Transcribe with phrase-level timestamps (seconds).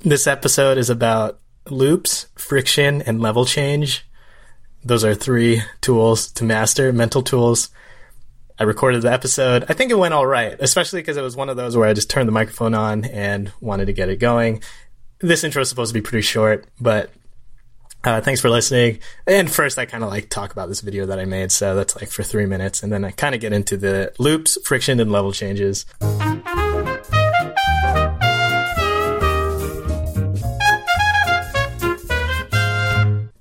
[0.00, 4.06] This episode is about loops, friction, and level change.
[4.84, 7.70] Those are three tools to master, mental tools.
[8.58, 9.64] I recorded the episode.
[9.68, 11.92] I think it went all right, especially because it was one of those where I
[11.92, 14.62] just turned the microphone on and wanted to get it going.
[15.18, 17.10] This intro is supposed to be pretty short, but
[18.04, 19.00] uh, thanks for listening.
[19.26, 21.96] And first, I kind of like talk about this video that I made, so that's
[21.96, 25.10] like for three minutes, and then I kind of get into the loops, friction, and
[25.10, 25.84] level changes.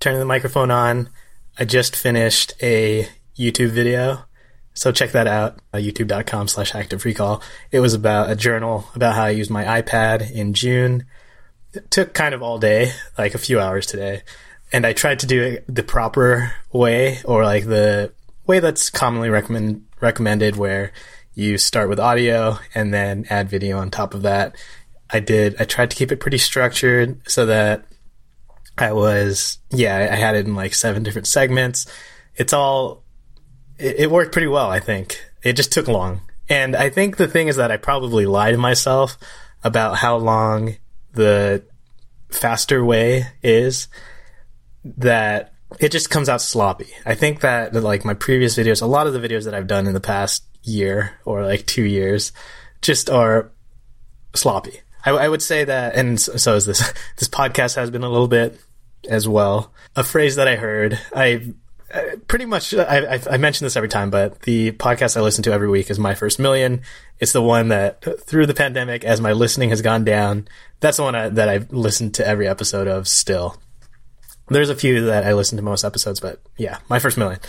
[0.06, 1.10] Turning the microphone on.
[1.58, 4.26] I just finished a YouTube video.
[4.76, 7.42] So check that out, uh, youtube.com slash active recall.
[7.72, 11.06] It was about a journal about how I used my iPad in June.
[11.74, 14.22] It took kind of all day, like a few hours today.
[14.72, 18.14] And I tried to do it the proper way or like the
[18.46, 20.92] way that's commonly recommend, recommended where
[21.34, 24.56] you start with audio and then add video on top of that.
[25.10, 27.86] I did, I tried to keep it pretty structured so that
[28.78, 31.86] I was, yeah, I had it in like seven different segments.
[32.36, 33.04] It's all,
[33.78, 35.20] it, it, worked pretty well, I think.
[35.44, 36.22] It just took long.
[36.50, 39.18] And I think the thing is that I probably lied to myself
[39.64, 40.76] about how long
[41.14, 41.64] the
[42.30, 43.88] faster way is
[44.84, 46.88] that it just comes out sloppy.
[47.06, 49.88] I think that like my previous videos, a lot of the videos that I've done
[49.88, 52.32] in the past year or like two years
[52.82, 53.52] just are
[54.34, 54.82] sloppy.
[55.06, 56.94] I, I would say that, and so is this.
[57.18, 58.60] This podcast has been a little bit
[59.08, 59.72] as well.
[59.96, 61.54] A phrase that I heard, I
[61.94, 65.44] uh, pretty much uh, I, I, mention this every time, but the podcast I listen
[65.44, 66.82] to every week is my first million.
[67.20, 70.48] It's the one that through the pandemic, as my listening has gone down,
[70.80, 73.62] that's the one I, that I've listened to every episode of still.
[74.50, 77.40] There's a few that I listen to most episodes, but yeah, my first million.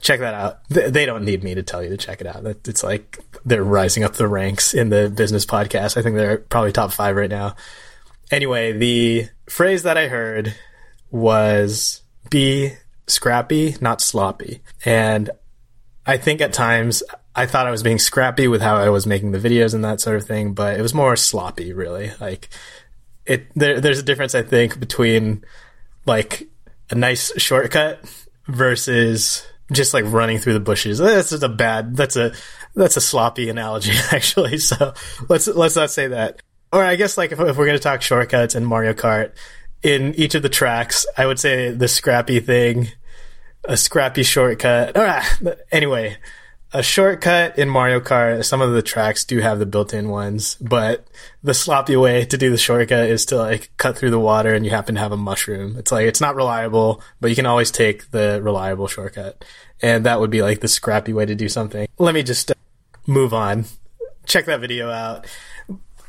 [0.00, 0.68] Check that out.
[0.68, 2.44] They don't need me to tell you to check it out.
[2.66, 5.96] It's like they're rising up the ranks in the business podcast.
[5.96, 7.56] I think they're probably top five right now.
[8.30, 10.54] Anyway, the phrase that I heard
[11.10, 12.72] was be
[13.06, 14.62] scrappy, not sloppy.
[14.84, 15.30] And
[16.06, 17.02] I think at times
[17.34, 20.00] I thought I was being scrappy with how I was making the videos and that
[20.00, 22.12] sort of thing, but it was more sloppy, really.
[22.20, 22.48] Like
[23.26, 25.44] it, there, there's a difference, I think, between
[26.06, 26.48] like
[26.90, 28.00] a nice shortcut
[28.46, 30.98] versus just like running through the bushes.
[30.98, 31.96] That's a bad.
[31.96, 32.32] That's a
[32.74, 34.58] that's a sloppy analogy, actually.
[34.58, 34.94] So
[35.28, 36.40] let's let's not say that.
[36.72, 39.32] Or I guess like if, if we're to talk shortcuts in Mario Kart,
[39.82, 42.88] in each of the tracks, I would say the scrappy thing,
[43.64, 44.92] a scrappy shortcut.
[44.96, 45.38] Ah,
[45.70, 46.16] anyway,
[46.72, 51.06] a shortcut in Mario Kart, some of the tracks do have the built-in ones, but
[51.42, 54.64] the sloppy way to do the shortcut is to like cut through the water and
[54.64, 55.76] you happen to have a mushroom.
[55.78, 59.44] It's like, it's not reliable, but you can always take the reliable shortcut.
[59.80, 61.86] And that would be like the scrappy way to do something.
[61.98, 62.54] Let me just uh,
[63.06, 63.66] move on.
[64.26, 65.26] Check that video out.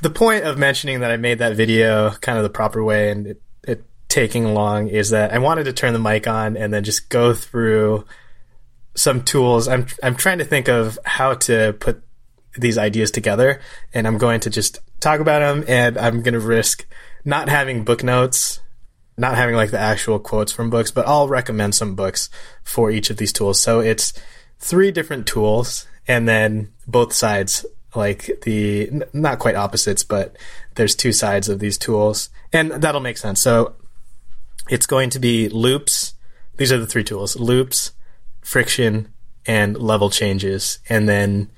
[0.01, 3.27] The point of mentioning that I made that video kind of the proper way and
[3.27, 3.41] it,
[4.09, 7.33] taking long is that I wanted to turn the mic on and then just go
[7.33, 8.05] through
[8.95, 9.67] some tools.
[9.67, 12.01] I'm I'm trying to think of how to put
[12.57, 13.61] these ideas together,
[13.93, 15.63] and I'm going to just talk about them.
[15.67, 16.85] And I'm going to risk
[17.23, 18.59] not having book notes,
[19.17, 22.29] not having like the actual quotes from books, but I'll recommend some books
[22.63, 23.61] for each of these tools.
[23.61, 24.13] So it's
[24.59, 30.35] three different tools, and then both sides, like the not quite opposites, but
[30.75, 33.39] there's two sides of these tools, and that'll make sense.
[33.39, 33.75] So
[34.69, 36.13] it's going to be loops.
[36.57, 37.91] These are the three tools: loops,
[38.41, 39.13] friction,
[39.45, 40.79] and level changes.
[40.89, 41.51] And then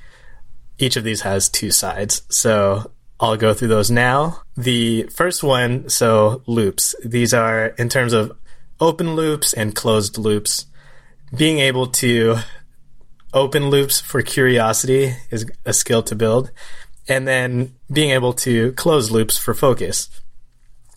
[0.77, 2.21] each of these has two sides.
[2.29, 4.41] So I'll go through those now.
[4.55, 6.95] The first one, so loops.
[7.03, 8.31] These are in terms of
[8.79, 10.65] open loops and closed loops.
[11.35, 12.37] Being able to
[13.33, 16.51] open loops for curiosity is a skill to build.
[17.07, 20.09] And then being able to close loops for focus.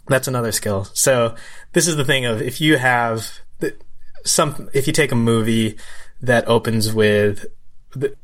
[0.09, 0.85] That's another skill.
[0.93, 1.35] So
[1.73, 3.41] this is the thing of if you have
[4.25, 5.77] some if you take a movie
[6.21, 7.47] that opens with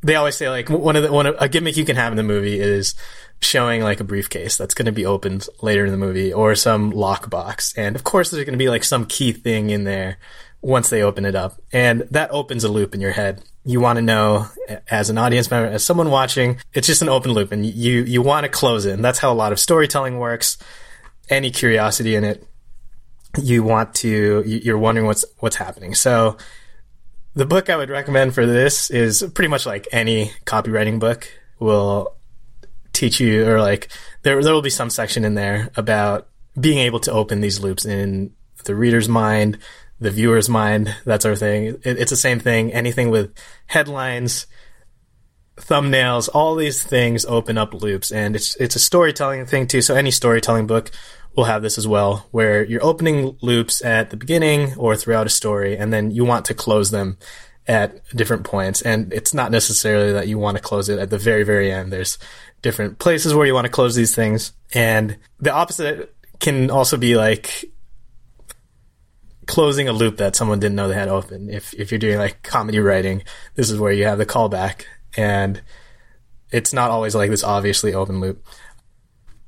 [0.01, 2.17] they always say like one of the one of, a gimmick you can have in
[2.17, 2.95] the movie is
[3.41, 6.93] showing like a briefcase that's going to be opened later in the movie or some
[6.93, 7.77] lockbox.
[7.77, 10.17] And of course there's going to be like some key thing in there
[10.63, 11.61] once they open it up.
[11.71, 13.43] And that opens a loop in your head.
[13.65, 14.47] You want to know
[14.91, 18.23] as an audience member as someone watching it's just an open loop and you you
[18.23, 18.93] want to close it.
[18.93, 20.57] And that's how a lot of storytelling works.
[21.29, 22.49] Any curiosity in it
[23.37, 25.95] you want to you're wondering what's what's happening.
[25.95, 26.37] So
[27.35, 31.29] the book I would recommend for this is pretty much like any copywriting book
[31.59, 32.17] will
[32.93, 33.89] teach you or like
[34.23, 36.29] there there will be some section in there about
[36.59, 38.33] being able to open these loops in
[38.65, 39.59] the reader's mind,
[40.01, 41.67] the viewer's mind, that sort of thing.
[41.85, 42.73] It, it's the same thing.
[42.73, 43.33] Anything with
[43.67, 44.47] headlines,
[45.57, 49.81] thumbnails, all these things open up loops, and it's it's a storytelling thing too.
[49.81, 50.91] So any storytelling book
[51.39, 55.31] will have this as well, where you're opening loops at the beginning or throughout a
[55.31, 57.17] story, and then you want to close them
[57.69, 58.83] at different points.
[58.83, 61.93] And it's not necessarily that you want to close it at the very, very end.
[61.93, 62.19] There's
[62.61, 64.53] different places where you want to close these things.
[64.75, 67.67] And the opposite can also be like
[69.47, 71.51] closing a loop that someone didn't know they had open.
[71.51, 73.23] If, if you're doing like comedy writing,
[73.55, 74.87] this is where you have the callback
[75.17, 75.63] and
[76.51, 78.45] it's not always like this obviously open loop.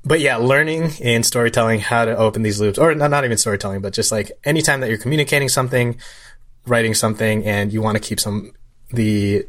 [0.03, 3.81] But yeah, learning in storytelling how to open these loops, or not, not even storytelling,
[3.81, 5.97] but just like anytime that you're communicating something,
[6.65, 8.53] writing something, and you want to keep some,
[8.91, 9.45] the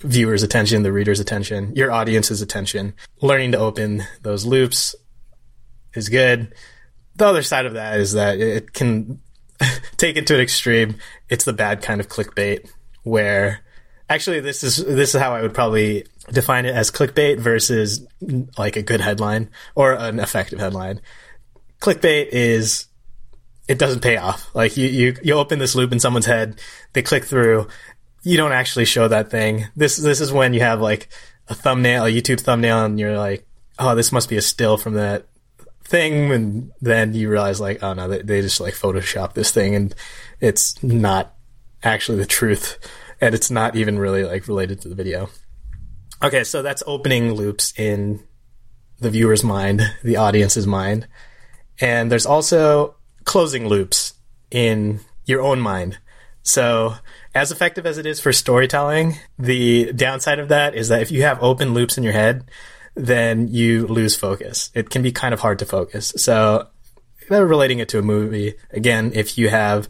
[0.00, 4.96] viewer's attention, the reader's attention, your audience's attention, learning to open those loops
[5.94, 6.52] is good.
[7.16, 9.20] The other side of that is that it can
[9.96, 10.96] take it to an extreme.
[11.28, 12.68] It's the bad kind of clickbait
[13.04, 13.63] where
[14.14, 18.06] actually this is this is how I would probably define it as clickbait versus
[18.56, 21.00] like a good headline or an effective headline.
[21.80, 22.86] Clickbait is
[23.68, 24.54] it doesn't pay off.
[24.54, 26.60] Like you, you, you open this loop in someone's head,
[26.92, 27.68] they click through,
[28.22, 29.66] you don't actually show that thing.
[29.76, 31.08] This, this is when you have like
[31.48, 33.46] a thumbnail, a YouTube thumbnail, and you're like,
[33.78, 35.26] oh, this must be a still from that
[35.84, 36.30] thing.
[36.30, 39.94] And then you realize like, oh no, they, they just like Photoshop this thing and
[40.40, 41.34] it's not
[41.82, 42.78] actually the truth.
[43.20, 45.28] And it's not even really like related to the video.
[46.22, 48.22] Okay, so that's opening loops in
[49.00, 51.06] the viewer's mind, the audience's mind.
[51.80, 54.14] And there's also closing loops
[54.50, 55.98] in your own mind.
[56.42, 56.94] So,
[57.34, 61.22] as effective as it is for storytelling, the downside of that is that if you
[61.22, 62.50] have open loops in your head,
[62.94, 64.70] then you lose focus.
[64.74, 66.12] It can be kind of hard to focus.
[66.16, 66.68] So,
[67.28, 69.88] relating it to a movie, again, if you have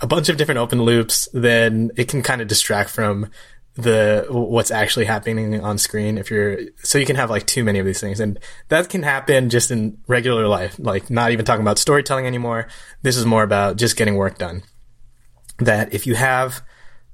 [0.00, 3.30] a bunch of different open loops, then it can kind of distract from
[3.74, 7.78] the what's actually happening on screen if you're so you can have like too many
[7.78, 8.20] of these things.
[8.20, 8.38] And
[8.68, 12.68] that can happen just in regular life like not even talking about storytelling anymore.
[13.02, 14.62] This is more about just getting work done.
[15.58, 16.62] That if you have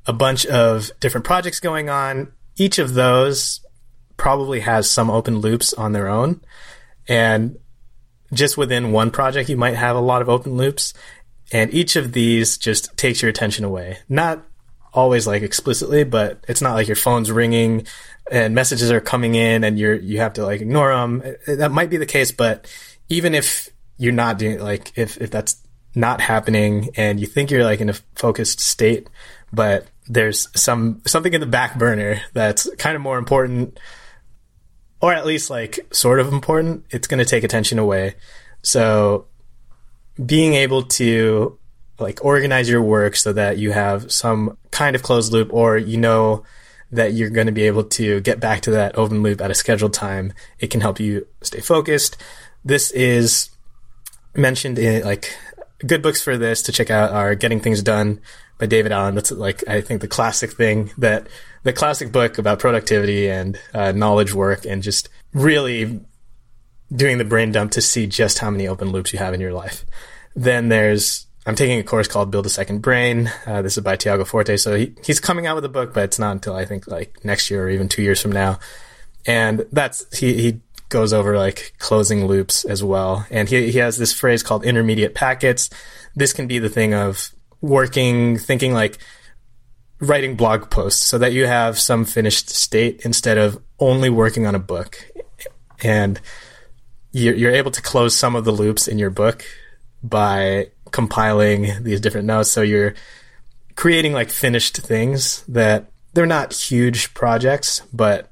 [0.06, 3.60] a bunch of different projects going on each of those
[4.16, 6.40] probably has some open loops on their own.
[7.06, 7.58] And
[8.32, 10.94] just within one project you might have a lot of open loops
[11.52, 14.44] and each of these just takes your attention away not
[14.96, 17.86] always like explicitly, but it's not like your phone's ringing
[18.32, 21.22] and messages are coming in and you're you have to like ignore them.
[21.46, 22.66] That might be the case, but
[23.08, 25.62] even if you're not doing like if if that's
[25.94, 29.08] not happening and you think you're like in a focused state,
[29.52, 33.78] but there's some something in the back burner that's kind of more important
[35.00, 38.14] or at least like sort of important, it's going to take attention away.
[38.62, 39.26] So
[40.24, 41.58] being able to
[41.98, 45.96] like organize your work so that you have some kind of closed loop or you
[45.96, 46.44] know
[46.92, 49.54] that you're going to be able to get back to that open loop at a
[49.54, 50.32] scheduled time.
[50.58, 52.16] It can help you stay focused.
[52.64, 53.50] This is
[54.34, 55.34] mentioned in like
[55.86, 58.20] good books for this to check out are Getting Things Done
[58.58, 59.14] by David Allen.
[59.14, 61.26] That's like, I think the classic thing that
[61.64, 66.00] the classic book about productivity and uh, knowledge work and just really
[66.94, 69.52] doing the brain dump to see just how many open loops you have in your
[69.52, 69.84] life.
[70.34, 73.30] Then there's I'm taking a course called Build a Second Brain.
[73.46, 74.56] Uh, this is by Tiago Forte.
[74.56, 77.24] So he, he's coming out with a book, but it's not until I think like
[77.24, 78.58] next year or even two years from now.
[79.26, 83.26] And that's, he, he goes over like closing loops as well.
[83.30, 85.70] And he, he has this phrase called intermediate packets.
[86.16, 88.98] This can be the thing of working, thinking like
[90.00, 94.56] writing blog posts so that you have some finished state instead of only working on
[94.56, 94.98] a book.
[95.80, 96.20] And
[97.16, 99.42] you're, you're able to close some of the loops in your book
[100.02, 102.50] by compiling these different notes.
[102.50, 102.94] So you're
[103.74, 108.30] creating like finished things that they're not huge projects, but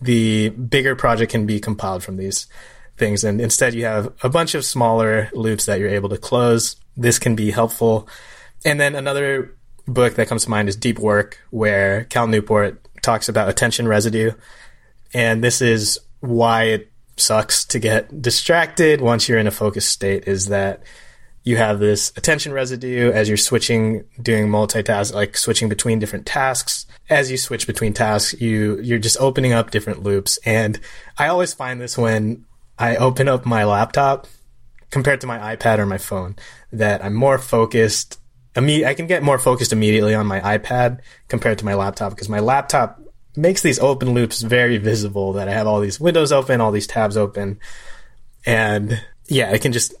[0.00, 2.48] the bigger project can be compiled from these
[2.96, 3.22] things.
[3.22, 6.74] And instead you have a bunch of smaller loops that you're able to close.
[6.96, 8.08] This can be helpful.
[8.64, 13.28] And then another book that comes to mind is Deep Work, where Cal Newport talks
[13.28, 14.32] about attention residue.
[15.12, 20.26] And this is why it sucks to get distracted once you're in a focused state
[20.26, 20.82] is that
[21.44, 26.86] you have this attention residue as you're switching, doing multitask, like switching between different tasks.
[27.10, 30.38] As you switch between tasks, you, you're just opening up different loops.
[30.46, 30.80] And
[31.18, 32.46] I always find this when
[32.78, 34.26] I open up my laptop
[34.90, 36.36] compared to my iPad or my phone,
[36.72, 38.18] that I'm more focused.
[38.56, 42.12] I mean, I can get more focused immediately on my iPad compared to my laptop
[42.12, 43.00] because my laptop
[43.36, 46.86] makes these open loops very visible that I have all these windows open, all these
[46.86, 47.58] tabs open.
[48.46, 49.94] And yeah, I can just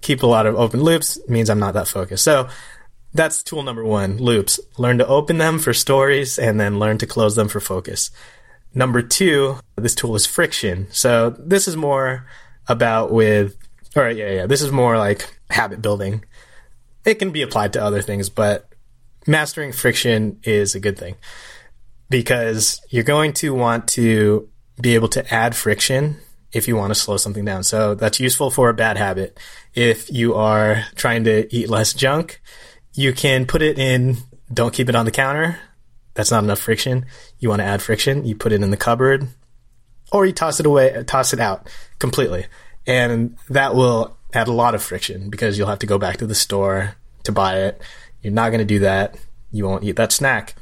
[0.00, 2.24] keep a lot of open loops means I'm not that focused.
[2.24, 2.48] So
[3.12, 4.60] that's tool number one, loops.
[4.78, 8.10] Learn to open them for stories and then learn to close them for focus.
[8.72, 10.88] Number two, this tool is friction.
[10.90, 12.26] So this is more
[12.68, 13.56] about with
[13.96, 14.46] All right, yeah, yeah.
[14.46, 16.24] This is more like habit building.
[17.04, 18.68] It can be applied to other things, but
[19.26, 21.16] mastering friction is a good thing
[22.10, 24.48] because you're going to want to
[24.80, 26.16] be able to add friction
[26.52, 27.62] if you want to slow something down.
[27.62, 29.38] So that's useful for a bad habit.
[29.74, 32.42] If you are trying to eat less junk,
[32.92, 34.16] you can put it in,
[34.52, 35.58] don't keep it on the counter.
[36.14, 37.06] That's not enough friction.
[37.38, 39.28] You want to add friction, you put it in the cupboard
[40.12, 41.68] or you toss it away, toss it out
[42.00, 42.46] completely.
[42.86, 46.26] And that will add a lot of friction because you'll have to go back to
[46.26, 47.80] the store to buy it.
[48.22, 49.16] You're not going to do that.
[49.52, 50.56] You won't eat that snack.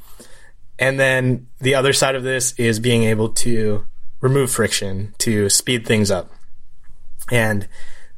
[0.78, 3.84] And then the other side of this is being able to
[4.20, 6.30] remove friction to speed things up.
[7.30, 7.68] And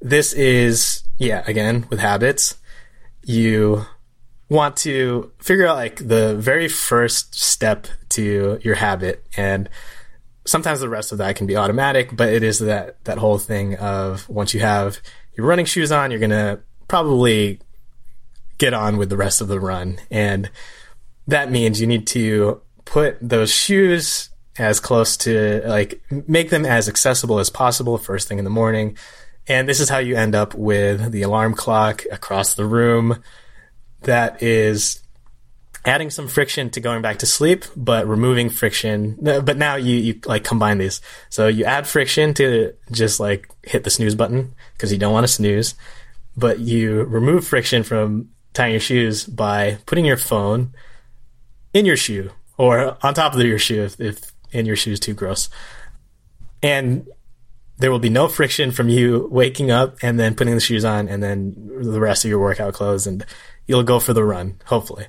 [0.00, 2.56] this is, yeah, again, with habits,
[3.22, 3.86] you
[4.48, 9.24] want to figure out like the very first step to your habit.
[9.36, 9.68] And
[10.44, 13.76] sometimes the rest of that can be automatic, but it is that, that whole thing
[13.76, 14.98] of once you have
[15.36, 17.60] your running shoes on, you're going to probably
[18.58, 19.98] get on with the rest of the run.
[20.10, 20.50] And
[21.30, 26.88] that means you need to put those shoes as close to like make them as
[26.88, 28.96] accessible as possible first thing in the morning.
[29.46, 33.22] And this is how you end up with the alarm clock across the room
[34.02, 35.02] that is
[35.84, 39.16] adding some friction to going back to sleep, but removing friction.
[39.20, 41.00] But now you, you like combine these.
[41.30, 45.24] So you add friction to just like hit the snooze button because you don't want
[45.24, 45.74] to snooze,
[46.36, 50.74] but you remove friction from tying your shoes by putting your phone
[51.72, 55.00] in your shoe or on top of your shoe if, if in your shoe is
[55.00, 55.48] too gross.
[56.62, 57.08] And
[57.78, 61.08] there will be no friction from you waking up and then putting the shoes on
[61.08, 63.24] and then the rest of your workout clothes and
[63.66, 65.06] you'll go for the run, hopefully.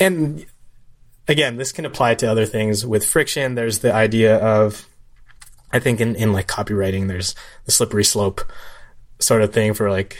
[0.00, 0.46] And
[1.26, 3.54] again, this can apply to other things with friction.
[3.54, 4.86] There's the idea of,
[5.70, 7.34] I think in, in like copywriting, there's
[7.66, 8.40] the slippery slope
[9.18, 10.16] sort of thing for like,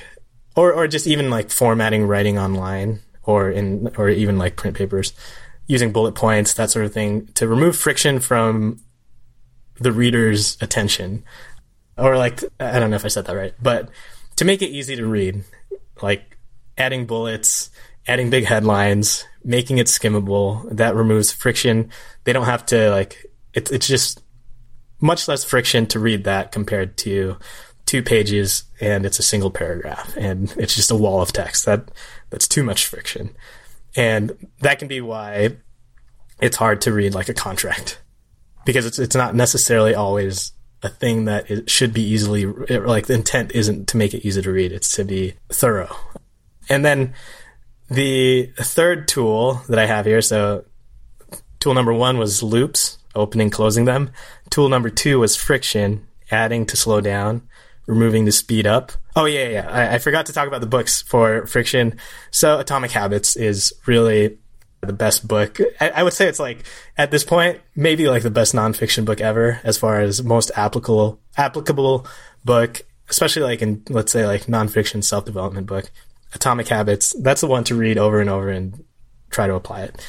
[0.54, 5.14] or, or just even like formatting writing online or in, or even like print papers
[5.68, 8.80] using bullet points, that sort of thing, to remove friction from
[9.78, 11.22] the reader's attention.
[11.96, 13.88] Or like, I don't know if I said that right, but
[14.37, 15.44] to make it easy to read,
[16.02, 16.38] like
[16.76, 17.70] adding bullets,
[18.06, 21.90] adding big headlines, making it skimmable, that removes friction.
[22.25, 24.22] They don't have to like, it, it's just
[25.00, 27.37] much less friction to read that compared to
[27.84, 31.66] two pages and it's a single paragraph and it's just a wall of text.
[31.66, 31.90] That,
[32.30, 33.30] that's too much friction.
[33.97, 35.57] And that can be why
[36.40, 38.00] it's hard to read like a contract
[38.64, 40.52] because it's, it's not necessarily always
[40.83, 44.42] a thing that it should be easily, like the intent isn't to make it easy
[44.42, 44.73] to read.
[44.73, 45.95] It's to be thorough.
[46.68, 47.14] And then
[47.90, 50.21] the third tool that I have here.
[50.21, 50.64] So
[51.59, 54.11] tool number one was loops, opening, closing them.
[54.50, 57.49] Tool number two was friction, adding to slow down
[57.88, 58.92] removing the speed up.
[59.16, 59.68] Oh yeah, yeah.
[59.68, 61.99] I, I, forgot to talk about the books for friction.
[62.30, 64.38] So Atomic Habits is really
[64.83, 65.59] the best book.
[65.80, 66.64] I, I, would say it's like
[66.97, 71.18] at this point, maybe like the best nonfiction book ever, as far as most applicable
[71.37, 72.07] applicable
[72.45, 75.90] book, especially like in let's say like nonfiction self development book.
[76.35, 77.14] Atomic Habits.
[77.23, 78.85] That's the one to read over and over and
[79.30, 80.07] try to apply it.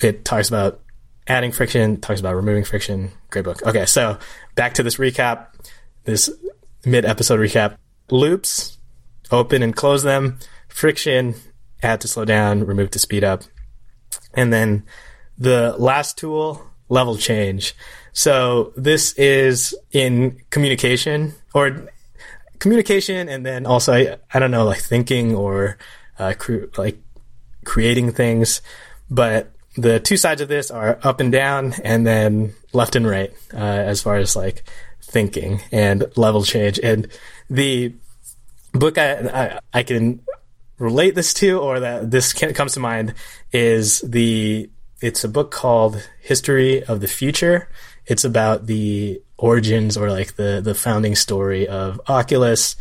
[0.00, 0.80] It talks about
[1.28, 3.10] adding friction, talks about removing friction.
[3.28, 3.62] Great book.
[3.66, 4.18] Okay, so
[4.54, 5.48] back to this recap.
[6.04, 6.30] This
[6.84, 7.76] mid episode recap.
[8.10, 8.78] Loops,
[9.30, 10.38] open and close them.
[10.68, 11.34] Friction,
[11.82, 13.42] add to slow down, remove to speed up.
[14.34, 14.84] And then
[15.38, 17.74] the last tool, level change.
[18.12, 21.88] So this is in communication or
[22.58, 25.78] communication and then also, I, I don't know, like thinking or
[26.18, 26.98] uh, cre- like
[27.64, 28.60] creating things.
[29.08, 33.32] But the two sides of this are up and down and then left and right
[33.54, 34.64] uh, as far as like
[35.02, 36.78] thinking and level change.
[36.82, 37.08] And
[37.48, 37.94] the
[38.72, 40.20] book I, I, I can
[40.78, 43.14] relate this to or that this comes to mind
[43.52, 44.70] is the
[45.00, 47.68] it's a book called History of the Future.
[48.06, 52.76] It's about the origins or like the the founding story of Oculus.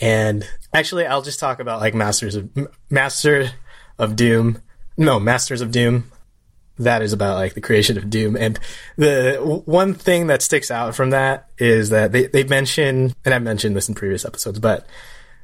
[0.00, 2.50] And actually I'll just talk about like Masters of
[2.90, 3.50] Master
[3.98, 4.62] of Doom.
[4.96, 6.10] No, Masters of Doom
[6.78, 8.36] that is about like the creation of Doom.
[8.36, 8.58] And
[8.96, 13.38] the one thing that sticks out from that is that they, they mention, and I
[13.38, 14.86] mentioned this in previous episodes, but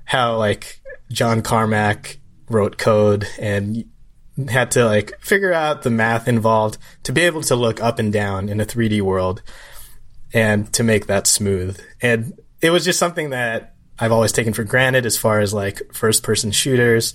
[0.05, 3.85] how like John Carmack wrote code and
[4.49, 8.12] had to like figure out the math involved to be able to look up and
[8.12, 9.43] down in a 3D world
[10.33, 11.81] and to make that smooth.
[12.00, 15.95] And it was just something that I've always taken for granted as far as like
[15.95, 17.14] first person shooters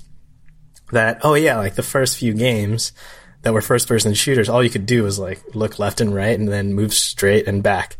[0.91, 2.93] that, oh yeah, like the first few games,
[3.41, 6.37] that were first person shooters, all you could do was like look left and right
[6.37, 7.97] and then move straight and back.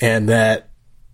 [0.00, 0.70] And that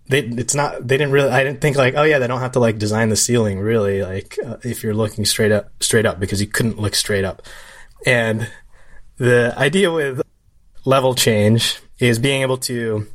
[0.08, 2.52] they it's not they didn't really I didn't think like oh yeah they don't have
[2.52, 6.18] to like design the ceiling really like uh, if you're looking straight up straight up
[6.18, 7.42] because you couldn't look straight up
[8.04, 8.50] and
[9.16, 10.20] the idea with
[10.84, 13.06] level change is being able to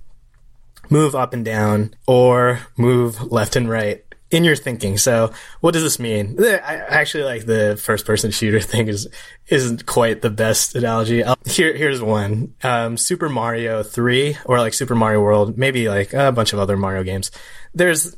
[0.90, 4.98] move up and down or move left and right in your thinking.
[4.98, 5.32] So
[5.62, 6.38] what does this mean?
[6.40, 9.08] I actually like the first person shooter thing is
[9.48, 11.24] isn't quite the best analogy.
[11.24, 12.54] I'll, here here's one.
[12.64, 16.78] Um, Super Mario 3 or like Super Mario World, maybe like a bunch of other
[16.78, 17.32] Mario games.
[17.74, 18.16] There's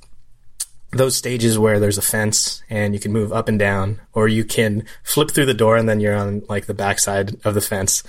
[0.91, 4.43] those stages where there's a fence and you can move up and down or you
[4.43, 8.01] can flip through the door and then you're on like the backside of the fence.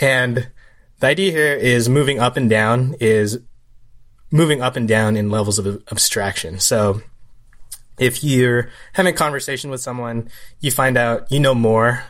[0.00, 0.48] And
[1.00, 3.38] the idea here is moving up and down is
[4.30, 6.58] moving up and down in levels of abstraction.
[6.58, 7.02] So
[7.98, 10.28] if you're having a conversation with someone,
[10.60, 12.04] you find out you know more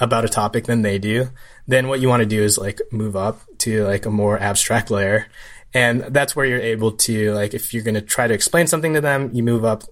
[0.00, 1.28] about a topic than they do,
[1.66, 4.90] then what you want to do is like move up to like a more abstract
[4.90, 5.26] layer.
[5.74, 8.94] And that's where you're able to like if you're going to try to explain something
[8.94, 9.84] to them, you move up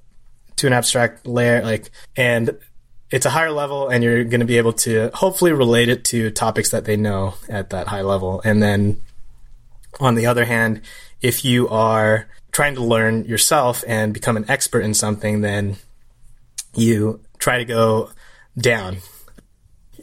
[0.57, 2.57] to an abstract layer like and
[3.11, 6.31] it's a higher level and you're going to be able to hopefully relate it to
[6.31, 8.41] topics that they know at that high level.
[8.45, 9.01] And then
[10.01, 10.81] on the other hand,
[11.21, 12.27] if you are
[12.57, 15.77] trying to learn yourself and become an expert in something, then
[16.75, 18.09] you try to go
[18.57, 18.97] down.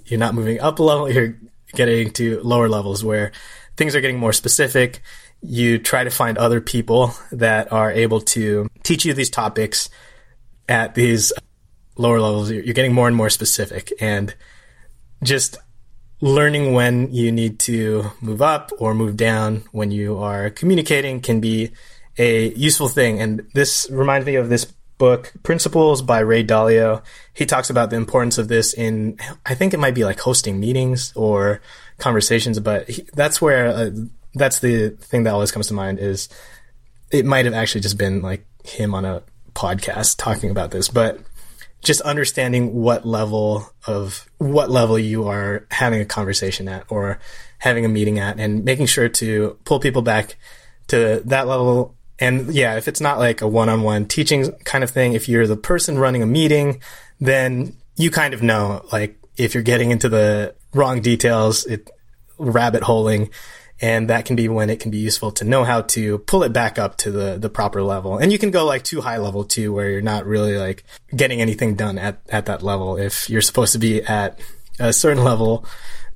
[0.06, 1.36] You're not moving up a level, you're
[1.74, 3.32] getting to lower levels where
[3.76, 5.02] things are getting more specific.
[5.42, 9.90] You try to find other people that are able to teach you these topics
[10.70, 11.34] at these
[11.98, 12.52] lower levels.
[12.52, 14.36] You're getting more and more specific and
[15.24, 15.58] just
[16.22, 21.42] learning when you need to move up or move down when you are communicating can
[21.42, 21.72] be
[22.18, 23.20] a useful thing.
[23.20, 24.66] And this reminds me of this
[24.98, 27.04] book, Principles by Ray Dalio.
[27.34, 30.60] He talks about the importance of this in, I think it might be like hosting
[30.60, 31.62] meetings or
[31.98, 33.90] conversations, but he, that's where, uh,
[34.36, 36.30] that's the thing that always comes to mind is
[37.12, 41.20] it might have actually just been like him on a podcast talking about this, but
[41.82, 47.20] just understanding what level of what level you are having a conversation at or
[47.58, 50.38] having a meeting at and making sure to pull people back
[50.88, 55.14] to that level and yeah if it's not like a one-on-one teaching kind of thing
[55.14, 56.82] if you're the person running a meeting
[57.20, 61.90] then you kind of know like if you're getting into the wrong details it
[62.38, 63.30] rabbit holing
[63.84, 66.54] and that can be when it can be useful to know how to pull it
[66.54, 68.18] back up to the the proper level.
[68.18, 71.42] And you can go like too high level too, where you're not really like getting
[71.42, 72.98] anything done at at that level.
[72.98, 74.40] If you're supposed to be at
[74.80, 75.66] a certain level,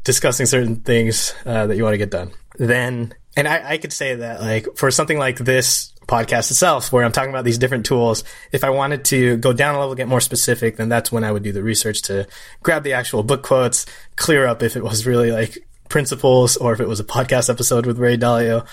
[0.06, 3.91] discussing certain things uh, that you want to get done, then and I, I could
[3.91, 7.86] say that like for something like this podcast itself, where I'm talking about these different
[7.86, 11.24] tools, if I wanted to go down a level, get more specific, then that's when
[11.24, 12.28] I would do the research to
[12.63, 15.58] grab the actual book quotes, clear up if it was really like
[15.89, 18.65] principles or if it was a podcast episode with Ray Dalio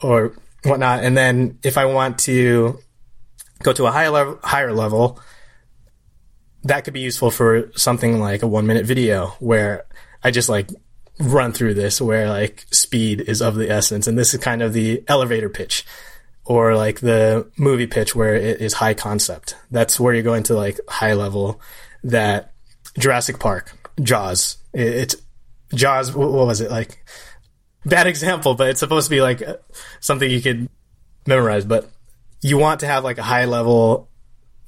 [0.00, 1.02] or whatnot.
[1.04, 2.78] And then if I want to
[3.62, 5.20] go to a higher level, higher level,
[6.64, 9.84] that could be useful for something like a one minute video where
[10.22, 10.68] I just like
[11.18, 14.06] run through this where like speed is of the essence.
[14.06, 15.84] And this is kind of the elevator pitch
[16.44, 19.56] or like the movie pitch where it is high concept.
[19.70, 21.60] That's where you're going to like high level
[22.04, 22.52] that
[22.98, 25.16] Jurassic Park, Jaws, it's
[25.74, 27.04] Jaws, what was it like?
[27.84, 29.56] Bad example, but it's supposed to be like uh,
[30.00, 30.68] something you could
[31.26, 31.64] memorize.
[31.64, 31.90] But
[32.40, 34.08] you want to have like a high level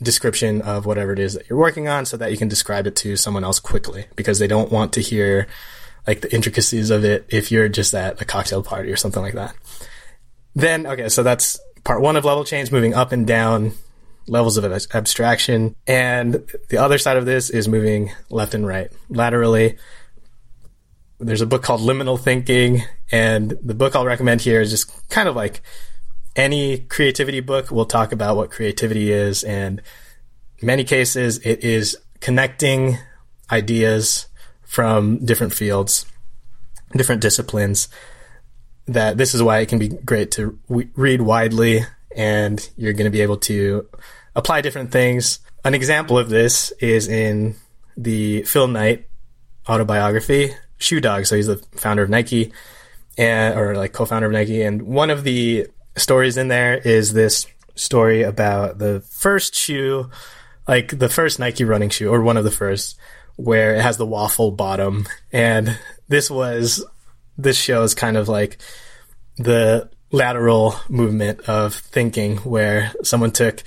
[0.03, 2.97] description of whatever it is that you're working on so that you can describe it
[2.97, 5.47] to someone else quickly because they don't want to hear
[6.07, 9.35] like the intricacies of it if you're just at a cocktail party or something like
[9.35, 9.55] that.
[10.55, 13.73] Then, okay, so that's part one of level change, moving up and down
[14.27, 15.77] levels of abstraction.
[15.87, 19.77] And the other side of this is moving left and right laterally
[21.21, 25.29] there's a book called Liminal Thinking, and the book I'll recommend here is just kind
[25.29, 25.63] of like
[26.37, 29.81] any creativity book will talk about what creativity is, and
[30.59, 32.99] in many cases it is connecting
[33.51, 34.27] ideas
[34.65, 36.05] from different fields,
[36.93, 37.89] different disciplines.
[38.87, 43.05] That this is why it can be great to w- read widely, and you're going
[43.05, 43.89] to be able to
[44.37, 45.39] apply different things.
[45.65, 47.57] An example of this is in
[47.97, 49.09] the Phil Knight
[49.69, 51.25] autobiography, Shoe Dog.
[51.25, 52.53] So he's the founder of Nike,
[53.17, 54.63] and or like co-founder of Nike.
[54.63, 60.11] And one of the stories in there is this story about the first shoe,
[60.69, 62.99] like the first Nike running shoe, or one of the first,
[63.37, 65.07] where it has the waffle bottom.
[65.33, 66.85] And this was
[67.37, 68.59] this show is kind of like
[69.37, 73.63] the lateral movement of thinking, where someone took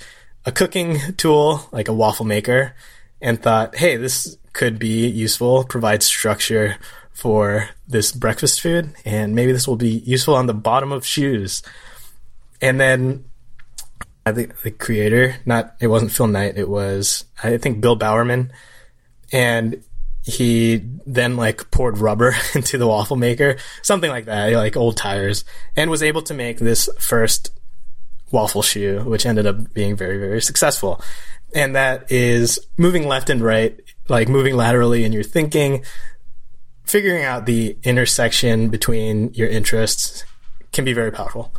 [0.46, 2.74] a cooking tool, like a waffle maker,
[3.20, 6.76] and thought, hey, this could be useful, provide structure
[7.12, 11.62] for this breakfast food, and maybe this will be useful on the bottom of shoes.
[12.60, 13.24] And then
[14.24, 18.52] the, the creator, not, it wasn't Phil Knight, it was, I think Bill Bowerman.
[19.32, 19.82] And
[20.28, 25.44] he then like poured rubber into the waffle maker, something like that, like old tires,
[25.74, 27.50] and was able to make this first
[28.30, 31.00] waffle shoe, which ended up being very, very successful.
[31.54, 35.82] And that is moving left and right, like moving laterally in your thinking,
[36.84, 40.26] figuring out the intersection between your interests
[40.72, 41.54] can be very powerful.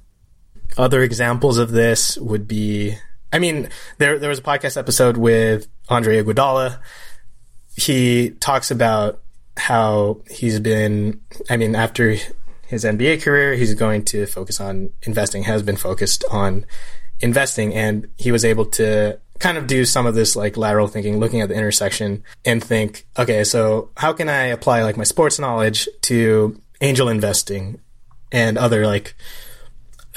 [0.78, 2.98] Other examples of this would be,
[3.34, 6.78] I mean, there, there was a podcast episode with Andre Iguodala.
[7.80, 9.22] He talks about
[9.58, 12.16] how he's been, I mean, after
[12.68, 16.66] his NBA career, he's going to focus on investing, has been focused on
[17.20, 21.20] investing, and he was able to kind of do some of this like lateral thinking,
[21.20, 25.40] looking at the intersection and think, okay, so how can I apply like my sports
[25.40, 27.80] knowledge to angel investing
[28.32, 29.16] and other like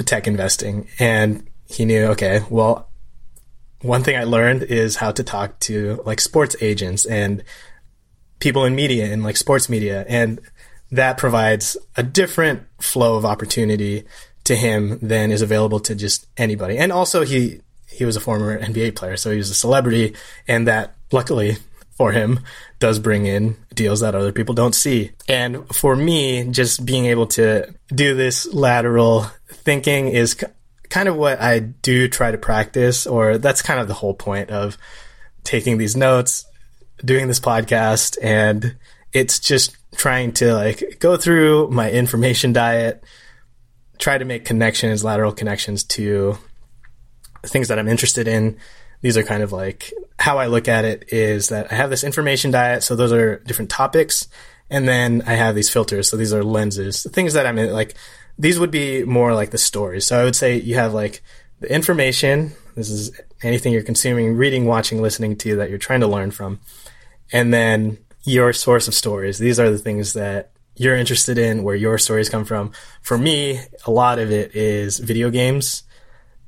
[0.04, 0.88] tech investing?
[0.98, 2.88] And he knew, okay, well,
[3.82, 7.42] one thing I learned is how to talk to like sports agents and
[8.38, 10.04] people in media and like sports media.
[10.08, 10.40] And
[10.90, 14.04] that provides a different flow of opportunity
[14.44, 16.78] to him than is available to just anybody.
[16.78, 20.14] And also he he was a former NBA player, so he was a celebrity,
[20.48, 21.58] and that luckily
[21.90, 22.40] for him
[22.78, 25.12] does bring in deals that other people don't see.
[25.28, 30.42] And for me, just being able to do this lateral thinking is
[30.92, 34.50] kind of what I do try to practice, or that's kind of the whole point
[34.50, 34.76] of
[35.42, 36.44] taking these notes,
[37.02, 38.76] doing this podcast, and
[39.10, 43.02] it's just trying to like go through my information diet,
[43.98, 46.36] try to make connections, lateral connections to
[47.42, 48.58] things that I'm interested in.
[49.00, 52.04] These are kind of like how I look at it is that I have this
[52.04, 52.82] information diet.
[52.82, 54.28] So those are different topics.
[54.68, 56.08] And then I have these filters.
[56.08, 57.94] So these are lenses, things that I'm like,
[58.38, 60.06] these would be more like the stories.
[60.06, 61.22] So I would say you have like
[61.60, 62.52] the information.
[62.74, 66.60] This is anything you're consuming, reading, watching, listening to that you're trying to learn from.
[67.32, 69.38] And then your source of stories.
[69.38, 72.72] These are the things that you're interested in, where your stories come from.
[73.02, 75.82] For me, a lot of it is video games.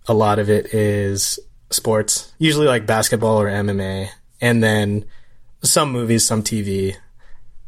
[0.07, 1.39] A lot of it is
[1.71, 4.09] sports, usually like basketball or MMA,
[4.41, 5.05] and then
[5.63, 6.95] some movies, some TV.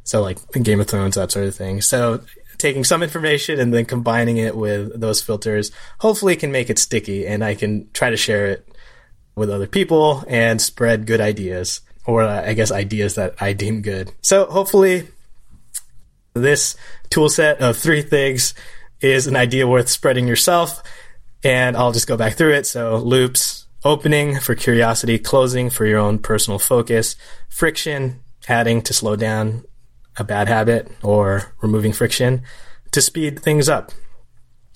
[0.05, 1.81] So like Game of Thrones, that sort of thing.
[1.81, 2.22] So
[2.59, 7.27] taking some information and then combining it with those filters hopefully can make it sticky
[7.27, 8.69] and I can try to share it
[9.35, 13.83] with other people and spread good ideas or uh, I guess ideas that I deem
[13.83, 14.12] good.
[14.23, 15.09] So hopefully
[16.35, 16.77] this
[17.11, 18.55] tool set of three things
[19.01, 20.83] is an idea worth spreading yourself.
[21.45, 22.66] And I'll just go back through it.
[22.66, 27.16] So loops, opening for curiosity, closing for your own personal focus,
[27.49, 29.64] friction, adding to slow down
[30.18, 32.42] a bad habit or removing friction
[32.92, 33.92] to speed things up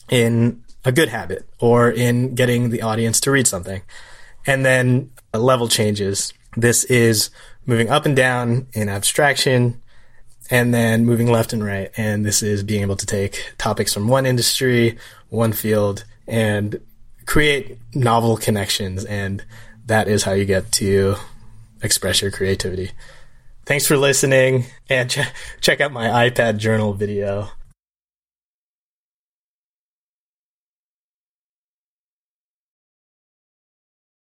[0.09, 3.83] in a good habit or in getting the audience to read something.
[4.47, 7.31] And then level changes this is
[7.67, 9.81] moving up and down in abstraction
[10.51, 11.91] and then moving left and right.
[11.97, 14.99] And this is being able to take topics from one industry,
[15.29, 16.81] one field, and
[17.27, 19.05] create novel connections.
[19.05, 19.45] And
[19.87, 21.15] that is how you get to
[21.83, 22.91] express your creativity.
[23.71, 25.21] Thanks for listening and ch-
[25.61, 27.53] check out my iPad journal video.